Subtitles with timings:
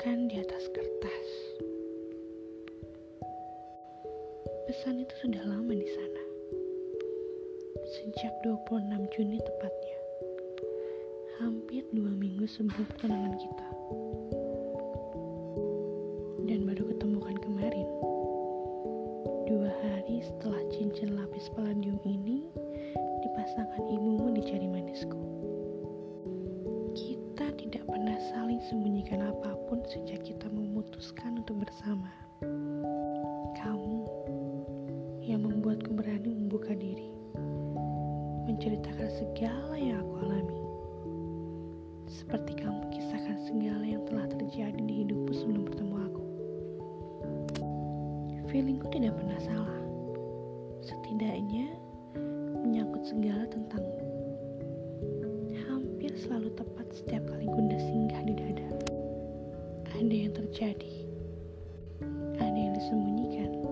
[0.00, 1.28] bukan di atas kertas.
[4.64, 6.24] Pesan itu sudah lama di sana.
[7.84, 9.98] Sejak 26 Juni tepatnya.
[11.44, 13.79] Hampir dua minggu sebelum pertunangan kita.
[42.50, 46.24] Seperti kamu kisahkan segala yang telah terjadi di hidupku sebelum bertemu aku.
[48.50, 49.78] Feelingku tidak pernah salah.
[50.82, 51.70] Setidaknya
[52.58, 54.02] menyangkut segala tentangmu.
[55.62, 58.68] Hampir selalu tepat setiap kali Gunda singgah di dada.
[59.94, 60.94] Ada yang terjadi,
[62.34, 63.62] ada yang disembunyikan,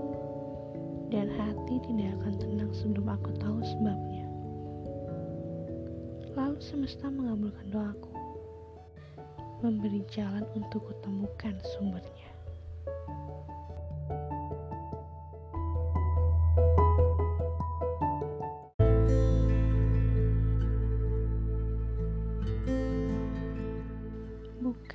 [1.11, 4.23] dan hati tidak akan tenang sebelum aku tahu sebabnya.
[6.39, 8.08] Lalu semesta mengabulkan doaku,
[9.63, 12.29] memberi jalan untuk kutemukan sumbernya.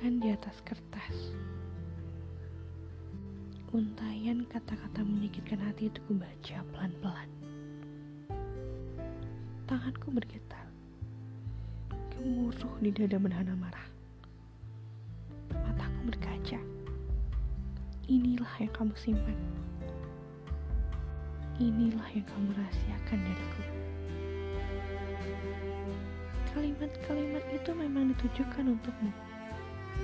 [0.04, 1.32] bukan di atas kertas.
[3.72, 7.30] Untayan kata-kata menyakitkan hati itu kubaca pelan-pelan.
[9.64, 10.68] Tanganku bergetar.
[12.12, 13.93] Gemuruh di dada menahan marah.
[16.04, 16.60] Berkaca.
[18.06, 19.38] Inilah yang kamu simpan.
[21.56, 23.62] Inilah yang kamu rahasiakan dariku.
[26.54, 29.10] Kalimat-kalimat itu memang ditujukan untukmu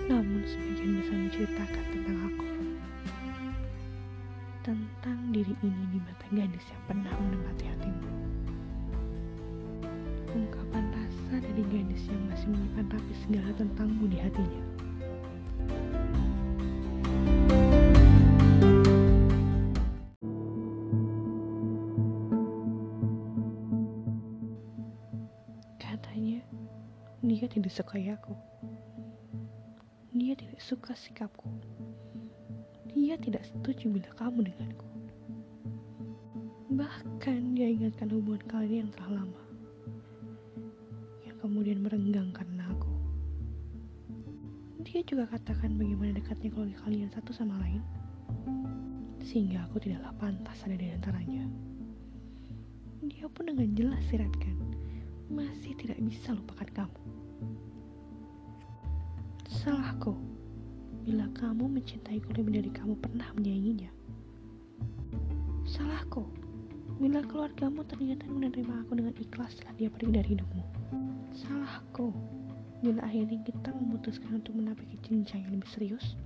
[0.07, 2.47] namun sebagian bisa menceritakan tentang aku.
[4.61, 8.09] Tentang diri ini di mata gadis yang pernah menempati hatimu.
[10.31, 14.63] Ungkapan rasa dari gadis yang masih menyimpan rapi segala tentangmu di hatinya.
[25.81, 26.41] Katanya,
[27.21, 28.33] dia tidak sukai aku.
[30.11, 31.49] Dia tidak suka sikapku.
[32.91, 34.89] Dia tidak setuju bila kamu denganku.
[36.71, 39.43] Bahkan dia ingatkan hubungan kalian yang telah lama.
[41.27, 42.50] Yang kemudian merenggang karena aku.
[44.91, 47.79] Dia juga katakan bagaimana dekatnya keluarga kalian satu sama lain.
[49.23, 51.47] Sehingga aku tidaklah pantas ada di antaranya.
[53.07, 54.59] Dia pun dengan jelas siratkan,
[55.31, 57.01] masih tidak bisa lupakan kamu.
[59.63, 60.19] Salahku
[61.07, 63.95] bila kamu mencintaiku lebih dari kamu pernah menyayanginya.
[65.71, 66.27] Salahku
[66.99, 70.63] bila keluargamu ternyata menerima aku dengan ikhlas setelah dia pergi dari hidupmu.
[71.31, 72.11] Salahku
[72.81, 76.17] bila akhirnya kita memutuskan untuk menapaki jenjang yang lebih serius.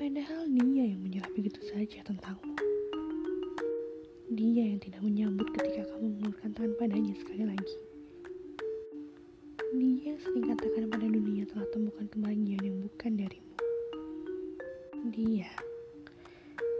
[0.00, 2.56] Padahal dia yang menyerah begitu saja tentangmu.
[4.32, 7.44] Dia yang tidak menyambut ketika kamu mengulurkan tangan padanya sekali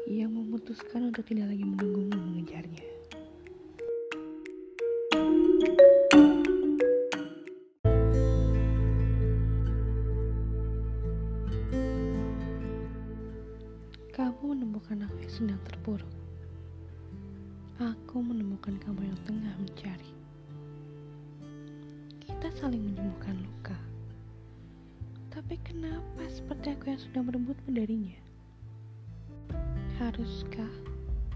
[0.08, 2.80] yang memutuskan untuk tidak lagi menunggumu mengejarnya.
[14.16, 16.14] Kamu menemukan aku yang sedang terpuruk.
[17.76, 20.10] Aku menemukan kamu yang tengah mencari.
[22.24, 23.76] Kita saling menyembuhkan luka.
[25.28, 28.27] Tapi kenapa seperti aku yang sudah merebut darinya?
[29.98, 30.70] Haruskah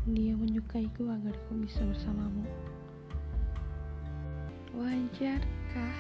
[0.07, 2.47] dia menyukaiku agar aku bisa bersamamu?
[4.71, 5.99] Wajarkah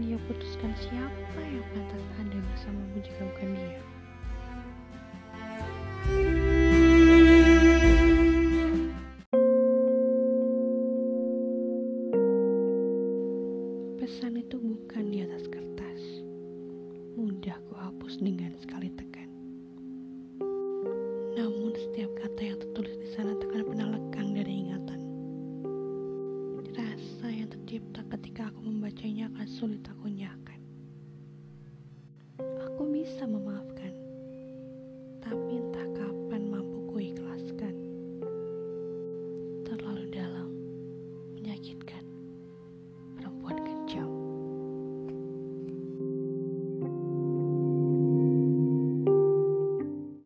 [0.00, 3.80] dia putuskan siapa yang pantas ada bersamamu jika bukan dia?
[14.00, 16.02] Pesan itu bukan di atas kertas.
[17.20, 19.27] Mudah ku hapus dengan sekali tekan.
[21.38, 25.00] Namun setiap kata yang tertulis di sana takkan pernah lekang dari ingatan.
[26.74, 30.58] Rasa yang tercipta ketika aku membacanya akan sulit aku nyakan.
[32.42, 33.57] Aku bisa memaafkan